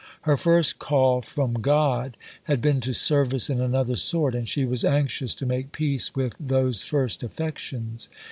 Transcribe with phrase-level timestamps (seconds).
[0.21, 4.83] Her first "call from God" had been to service in another sort, and she was
[4.83, 8.09] anxious to make peace with "those first affections."